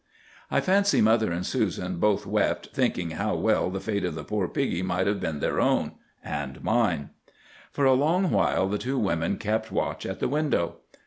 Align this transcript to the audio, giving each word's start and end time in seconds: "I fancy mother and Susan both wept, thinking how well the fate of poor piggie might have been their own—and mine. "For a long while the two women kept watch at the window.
"I 0.49 0.61
fancy 0.61 0.99
mother 0.99 1.31
and 1.31 1.45
Susan 1.45 1.97
both 1.97 2.25
wept, 2.25 2.69
thinking 2.73 3.11
how 3.11 3.35
well 3.35 3.69
the 3.69 3.79
fate 3.79 4.03
of 4.03 4.15
poor 4.27 4.47
piggie 4.47 4.81
might 4.81 5.05
have 5.05 5.19
been 5.19 5.41
their 5.41 5.59
own—and 5.61 6.63
mine. 6.63 7.11
"For 7.71 7.85
a 7.85 7.93
long 7.93 8.31
while 8.31 8.67
the 8.67 8.79
two 8.79 8.97
women 8.97 9.37
kept 9.37 9.71
watch 9.71 10.07
at 10.07 10.19
the 10.19 10.27
window. 10.27 10.77